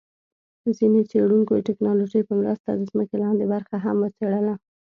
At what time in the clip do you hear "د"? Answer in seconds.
1.55-1.59, 2.73-2.81